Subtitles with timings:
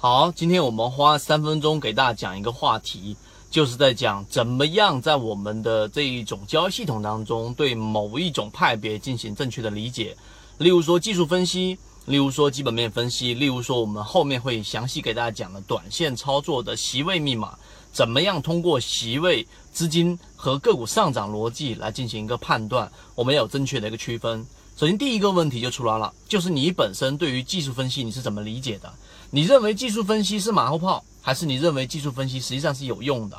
[0.00, 3.16] 好，今天我们花三分钟给大家讲一个话题，
[3.50, 10.16] 就是在讲怎么样在我们的这一种交易系统当中，对某一种派别进行正确的理解。
[10.58, 11.76] 例如说技术分析，
[12.06, 17.58] 例如说基本面分析，例如说我们后面会详细给大家讲的短线操作的席位密码，
[17.90, 24.46] 怎么样通过席位、资金和个股上涨逻辑来进行一个判断，我们要有正确的一个区分。
[24.78, 28.88] 首先第一个问题就出来了，就是你本身对于技术分析你是怎么理解的？
[29.30, 33.36] 你认为技术分析是马后炮，还是你认为技术分析实际上是有用的？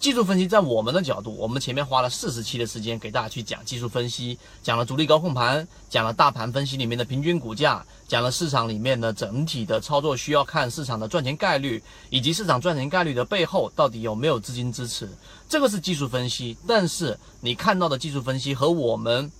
[0.00, 15.08] 技术分析在我们的角度，我们前面花了四十期的时间给大家去讲技术分析，讲了主力高控盘，讲了大盘分析里面的平均股价，讲了市场里面的整体的操作需要看市场的赚钱概率，以及市场赚钱概率的背后到底有没有资金支持，
[15.48, 16.56] 这个是技术分析。
[16.66, 19.30] 但是你看到的技术分析和我们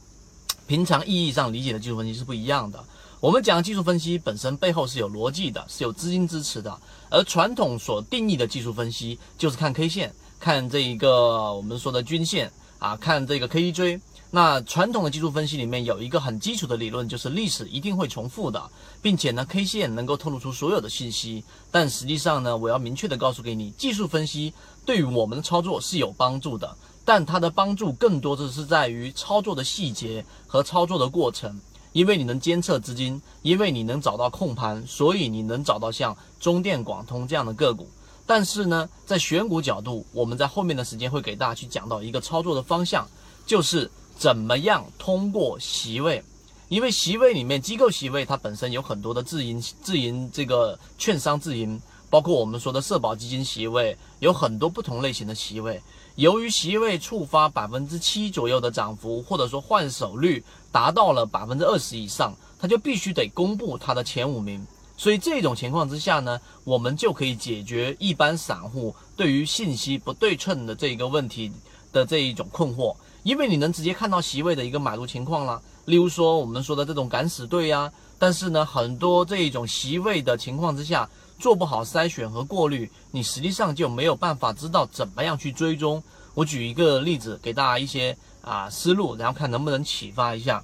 [0.70, 2.84] 平常意义上理解的技术分析是不一样的。
[3.19, 6.79] 我们讲技术分析本身背后是有逻辑的，是有资金支持的。
[7.10, 14.01] 而传统所定义的技术分析就是看 K 线，看这一个我们说的均线啊，看这个 KDJ。
[14.30, 18.71] 那传统的技术分析里面有一个很基础的理论，就是历史一定会重复的，
[19.02, 21.43] 并且呢 K 线能够透露出所有的信息。
[21.73, 24.55] 但实际上呢，我要明确的告诉给你，技术分析
[24.87, 26.77] 对于我们的操作是有帮助的，
[27.11, 31.61] 但它的帮助更多的是在于操作的细节和操作的过程。
[31.91, 37.89] 因为你能监测资金，因为你能找到控盘，所以你能找到像中电广通这样的个股。
[38.25, 43.05] 但是呢，在选股角度，我们在后面的时间会给大家去讲到一个操作的方向，
[43.45, 46.23] 就是怎么样通过席位。
[46.69, 51.83] 因为席位里面，机构席位它本身有很多的自营、自营这个券商自营。
[52.11, 55.80] 包括我们说的社保基金席位，有很多不同类型的席位。
[56.17, 64.67] 由于席位触发百分之七左右的涨幅，或者说换手率达到了百分之二十以上，它就必须得公布它的前五名。
[64.97, 71.50] 所以这种情况之下呢，我们就可以解决一般散户对于信息不对称的这一个问题
[71.93, 75.61] 的这一种困惑，因为你能直接看到席位的一个买入情况了。
[75.87, 81.09] 例如说我们说的这种敢死队呀，但是呢，很多这一种席位的情况之下。
[81.41, 86.03] 做不好筛选和过滤，你实际上就没有办法知道怎么样去追踪。
[86.34, 90.62] 我举一个例子给大家一些啊思路，然后看能不能启发一下。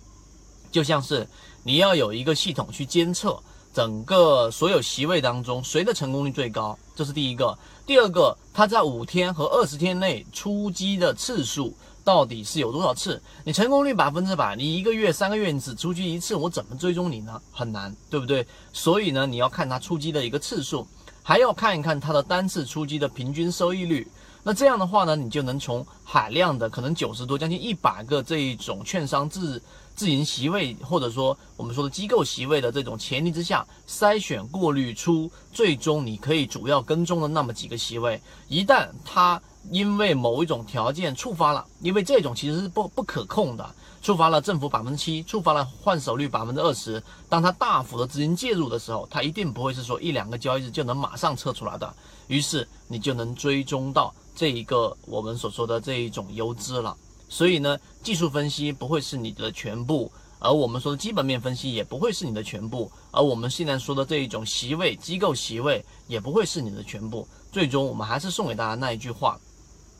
[0.70, 1.26] 就像是
[1.62, 3.42] 你要有一个系统去监测
[3.76, 7.54] 整个所有席位当中谁的成功率最高，这是第一个。
[7.84, 11.74] 第二个，它在五天和二十天内出击的次数。
[12.02, 13.20] 到底是有多少次？
[13.44, 17.38] 你成功率百分之百，你一个月、三个月你只出击一次，我怎么追踪你呢？
[17.52, 18.46] 很难，对不对？
[18.72, 20.88] 所以呢，你要看它出击的一个次数，
[21.22, 24.08] 还要看一看它的单次出击的平均收益率。
[24.42, 29.60] 那这样的话呢，你就能从海量的可能九十多、将近一百个这一种券商自
[29.96, 38.20] 自营席位，或者说我们说的机构席位的这种前提之下，筛选过滤出最终你可以主要跟踪的那么几个席位。
[38.46, 39.40] 一旦它
[39.70, 47.02] 因为某一种条件触发了，因为这种其实是不不可控的，触发了政府百分之七，触发了换手率百分之二十。
[47.28, 51.92] 当它大幅的资金介入的时候，它一定不会是说一两个交易日就能马上测出来的。
[52.28, 56.96] 于是你就能追踪到这一个我们所说的这一种游资了。
[57.28, 67.26] 所以呢，技术分析不会是你的全部，而我们说的基本面分析也不会是你的全部，而我们现在说的这一种席位机构席位也不会是你的全部。
[67.50, 69.38] 最终我们还是送给大家那一句话。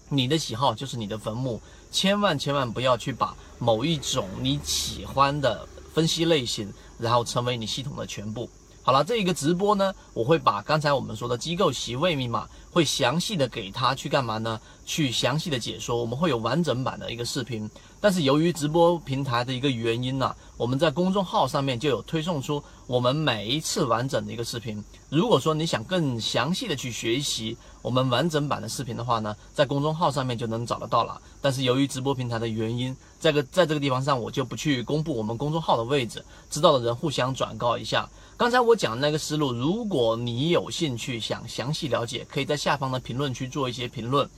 [0.09, 1.60] 你的喜好就是你的坟墓，
[1.91, 8.48] 千万千万不要去把某一种你喜欢的分析类型，然后成为你系统的全部。
[8.86, 14.60] 好了，这一个直播呢，我会把刚才我们说的机构席位密码，会详细的给他去干嘛呢？
[14.84, 17.69] 去详细的解说，我们会有完整版的一个视频。
[18.00, 24.82] 但是由于直播平台的一个原因呢，我们在公众号上面就有推送出我们每一次完整的一个视频。
[25.08, 31.20] 如果说你想更详细的去学习我们完整版的视频的话呢，在公众号上面就能找得到了。
[31.40, 38.08] 但是由于直播平台的原因，这个在这个地方上我就不去公布我们公众号的位置，知道的人互相转告一下。
[38.36, 44.28] 刚才我讲的那个思路，如果你有兴趣想详细了解，可以在下方的评论区做一些评论。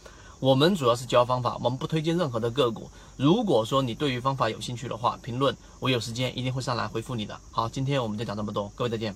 [0.41, 2.89] 我们主要是教方法，我们不推荐任何的个股。
[3.17, 7.39] 如果说你对于方法有兴趣的话，评论我有时间一定会上来回复你的。
[7.51, 9.15] 好，今天我们就讲这么多，各位再见。